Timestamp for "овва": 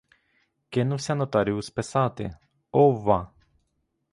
2.71-3.31